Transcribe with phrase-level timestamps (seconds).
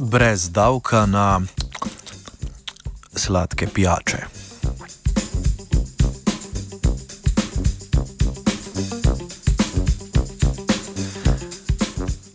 [0.00, 1.40] brez davka na
[3.14, 4.16] sladke pijače.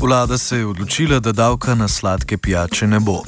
[0.00, 3.22] Vlada se je odločila, da davka na sladke pijače ne bo.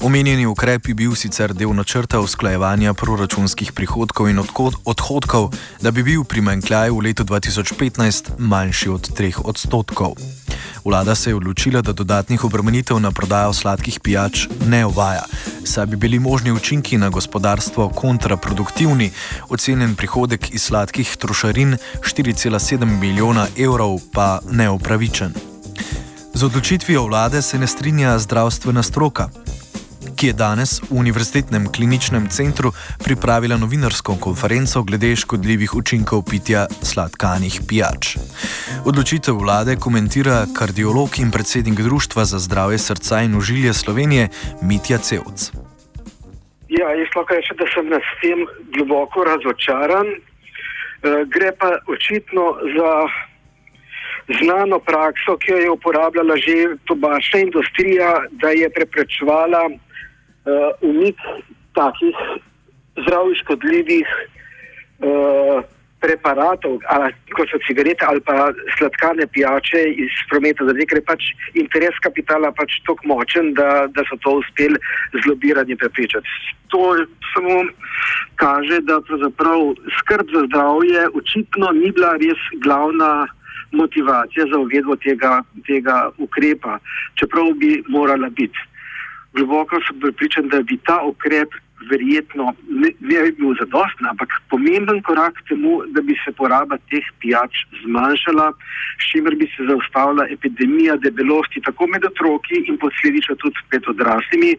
[0.00, 4.38] Omenjeni ukrep je bil sicer del načrta usklajevanja proračunskih prihodkov in
[4.84, 10.41] odhodkov, da bi bil primankljaj v letu 2015 manjši od 3 odstotkov.
[10.84, 15.22] Vlada se je odločila, da dodatnih obremenitev na prodajo sladkih pijač ne uvaja,
[15.64, 19.10] saj bi bili možni učinki na gospodarstvo kontraproduktivni,
[19.48, 25.32] ocenjen prihodek iz sladkih trošarin 4,7 milijona evrov pa neupravičen.
[26.34, 29.28] Z odločitvijo vlade se ne strinja zdravstvena stroka
[30.22, 32.70] ki je danes v Univerzitetnem kliničnem centru
[33.04, 38.14] pripravila novinarsko konferenco glede škodljivih učinkov pitja sladkanih pijač.
[38.86, 44.28] Odločitev vlade komentira kardiolog in predsednik Društva za zdravje srca in užilje Slovenije
[44.62, 45.50] Mitja Cevc.
[46.70, 48.46] Ja, jaz lahko rečem, da sem nad tem
[48.78, 50.06] globoko razočaran.
[50.06, 50.20] Eh,
[51.34, 52.92] gre pa očitno za
[54.38, 59.66] znano prakso, ki jo je uporabljala že tobačna industrija, da je preprečevala
[60.44, 61.18] uh, umik
[61.74, 62.16] takih
[62.96, 64.08] zdravih škodljivih
[64.98, 65.62] uh,
[66.02, 71.98] preparatov, ali, kot so cigarete ali pa sladkane pijače iz prometa, da je pač interes
[72.02, 74.80] kapitala pač tako močen, da, da so to uspeli
[75.24, 76.26] zlobiranje prepričati.
[76.74, 76.80] To
[77.32, 77.62] samo
[78.34, 78.98] kaže, da
[80.00, 83.28] skrb za zdravje očitno ni bila res glavna.
[83.72, 86.74] Motivacija za uvedbo tega, tega ukrepa,
[87.16, 88.60] čeprav bi morala biti
[89.34, 91.54] globoko sem pripričan, da bi ta ukrep
[91.90, 96.78] verjetno ne, ne bi bil zadosten, ampak pomemben korak k temu, da bi se poraba
[96.90, 98.52] teh pijač zmanjšala,
[99.00, 104.54] s čimer bi se zaustavila epidemija debelosti tako med otroki in posledično tudi med odraslimi.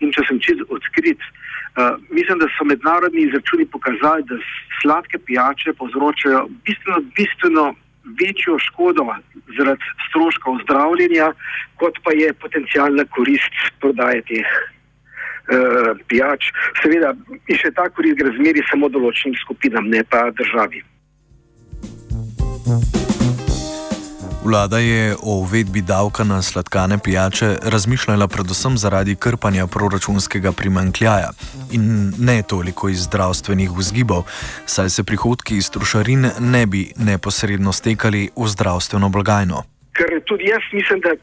[0.00, 4.38] In če sem čist odkrit, uh, mislim, da so mednarodni izračuni pokazali, da
[4.80, 7.66] sladke pijače povzročajo bistveno, bistveno
[8.20, 9.04] večjo škodo
[9.58, 11.32] zaradi stroškov zdravljenja,
[11.80, 16.50] kot pa je potencijalna korist prodaje teh uh, pijač.
[16.82, 17.14] Seveda,
[17.48, 20.84] in še ta korist gre zmeri samo določenim skupinam, ne pa državi.
[24.50, 31.30] Vlada je o uvedbi davka na sladkane pijače razmišljala predvsem zaradi krpanja proračunskega primankljaja
[31.72, 31.84] in
[32.18, 34.22] ne toliko iz zdravstvenih vzgibov,
[34.66, 39.62] saj se prihodki iz trošarin ne bi neposredno stekali v zdravstveno blagajno.
[39.94, 41.14] Ker tudi jaz mislim, da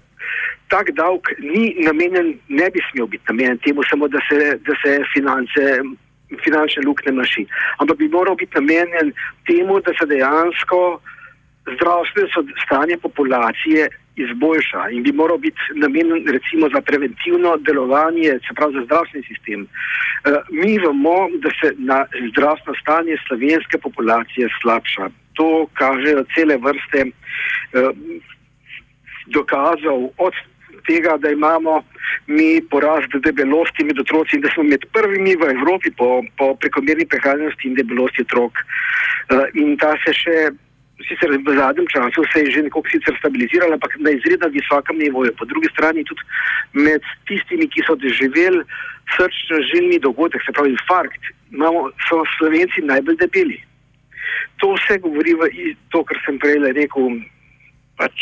[0.67, 4.99] tak davek ni namenjen, ne bi smel biti namenjen temu, samo da se, da se
[5.13, 5.63] finance.
[6.43, 7.45] Finančne luknje maši.
[7.77, 9.13] Ampak bi moral biti namenjen
[9.47, 11.16] temu, da se dejansko uh,
[11.75, 12.27] zdravstveno
[12.65, 18.83] stanje populacije izboljša in bi moral biti namenjen recimo za preventivno delovanje, se pravi za
[18.85, 19.61] zdravstveni sistem.
[19.61, 19.67] Uh,
[20.49, 25.09] mi vemo, da se na zdravstveno stanje slovenske populacije slabša.
[25.33, 27.11] To kažejo cele vrste uh,
[29.25, 30.33] dokazov od
[30.87, 31.83] tega, da imamo
[32.27, 37.05] mi porast debelosti med otroci in da smo med prvimi v Evropi po, po prekomerni
[37.05, 38.53] prehranjenosti in debelosti otrok.
[39.29, 40.37] Uh, in ta se še
[41.05, 45.31] sicer v zadnjem času se je že nekoliko sicer stabilizirala, ampak na izredno visokem nivoju.
[45.37, 46.21] Po drugi strani tudi
[46.73, 48.63] med tistimi, ki so doživeli
[49.15, 53.61] srčno-žilni dogodek, se pravi infarkt, imamo, so slovenci najbolj debeli.
[54.59, 57.21] To vse govori v to, kar sem prej rekel.
[57.97, 58.13] Pač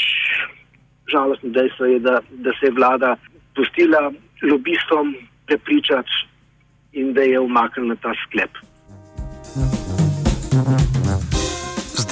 [1.12, 3.16] žalostno dejstvo je, da, da se je vlada
[3.56, 4.12] pustila
[4.44, 5.16] lobistom
[5.48, 6.12] prepričati
[6.94, 8.52] in da je umaknila ta sklep.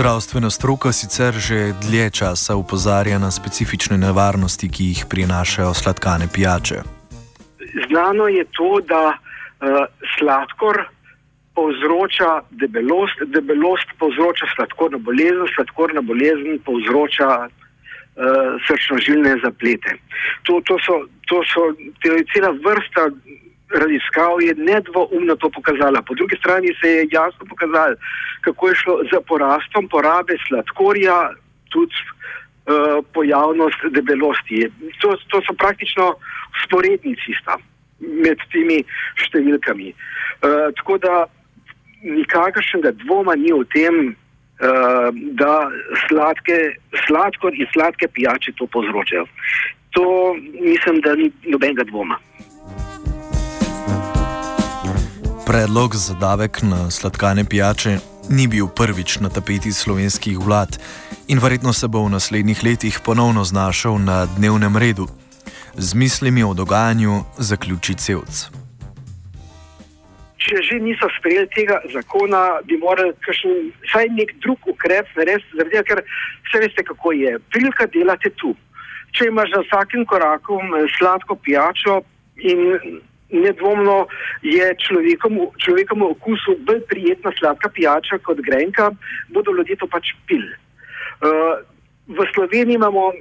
[0.04, 6.84] Zdravstvena stroka sicer že dlje časa upozarja na specifične nevarnosti, ki jih prinašajo sladkane pijače.
[7.88, 9.16] Znano je to, da uh,
[10.14, 10.76] sladkor
[11.56, 19.92] povzroča debelost, debelost povzroča sladkorno bolezen, sladkorna bolezen povzroča uh, srčno-žilne zaplete.
[20.44, 20.96] To, to so,
[21.32, 21.64] to so
[22.04, 23.08] to cela vrsta
[23.74, 26.02] raziskav je nedvoumno to pokazala.
[26.02, 27.96] Po drugi strani se je jasno pokazalo,
[28.42, 31.30] kako je šlo za porastom porabe sladkorja,
[31.70, 34.72] tudi uh, pojavnost debelosti.
[35.02, 36.16] To, to so praktično
[36.66, 37.58] sporednici sta
[38.00, 38.84] med temi
[39.26, 39.94] številkami.
[39.94, 41.26] Uh, tako da
[42.04, 45.10] nikakršnega dvoma ni o tem, uh,
[45.40, 45.56] da
[46.08, 46.60] sladke,
[47.08, 49.26] sladkor in sladke pijače to povzročajo.
[49.94, 52.18] To mislim, da ni nobenega dvoma.
[55.48, 57.98] Predlog za davek na sladkane pijače
[58.30, 60.80] ni bil prvič na tapeti slovenskih vlad
[61.28, 65.08] in verjetno se bo v naslednjih letih ponovno znašel na dnevnem redu.
[65.74, 68.50] z mislimi o dogajanju zaključi celc.
[70.44, 73.14] Če že niso sprejeli tega zakona, bi morali
[73.88, 76.04] vsaj nek drug ukrep narediti, zaradi ker
[76.48, 77.40] vse veste, kako je.
[77.50, 78.56] Prilika delate tu.
[79.16, 82.02] Če imaš za vsakim korakom eh, sladko pijačo
[82.38, 82.60] in
[83.34, 84.06] nedvomno
[84.42, 88.92] je človekom, človekom okusu bolj prijetna sladka pijača kot grenka,
[89.34, 90.54] bodo ljudje to pač pili.
[91.24, 91.62] Uh,
[92.08, 93.12] v Sloveniji imamo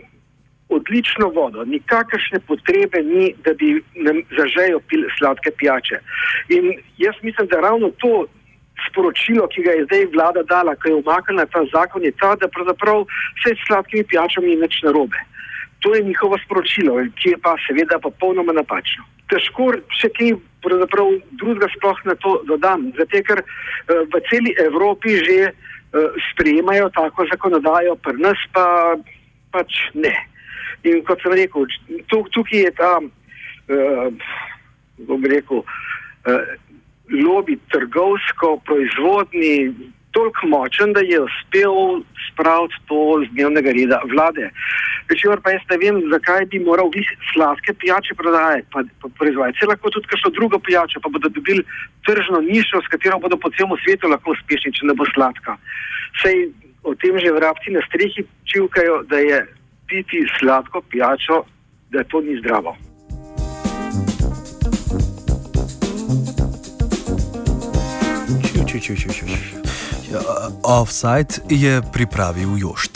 [0.69, 5.99] odlično vodo, nikakršne potrebe ni, da bi nam zažejo pil sladke pijače.
[6.49, 8.27] In jaz mislim, da ravno to
[8.89, 12.49] sporočilo, ki ga je zdaj vlada dala, ko je umaknila ta zakon, je ta, da
[12.49, 13.05] pravzaprav
[13.39, 15.21] vse s sladkimi pijačami ni več narobe.
[15.83, 19.05] To je njihovo sporočilo, ki je pa seveda popolnoma napačno.
[19.33, 19.65] Težko
[19.97, 20.31] še kaj
[20.63, 23.47] drugega sploh na to dodam, zato ker uh,
[24.13, 25.55] v celi Evropi že uh,
[26.31, 28.67] sprejemajo tako zakonodajo, pri nas pa
[29.53, 30.15] pač ne.
[30.85, 31.67] In kot sem rekel,
[32.09, 34.09] tukaj je ta, uh,
[35.09, 35.69] bom rekel, uh,
[37.13, 39.75] lobby trgovsko-proizvodni
[40.13, 44.51] toliko močen, da je uspel spraviti to z dnevnega reda vlade.
[45.11, 49.59] Večer pa jaz ne vem, zakaj bi moral vi sladke pijače prodajati, pa, pa proizvajati.
[49.61, 51.65] Se lahko tudi kakšno drugo pijačo, pa bodo dobili
[52.07, 55.57] tržno nišo, s katero bodo po celem svetu lahko uspešni, če ne bo sladka.
[56.23, 59.47] Sej o tem že vrabci na strehi čivkajo, da je
[59.89, 61.45] piti sladko pijačo,
[61.91, 62.77] da to ni zdravo.
[70.63, 72.92] Offside je pripravil Jošt.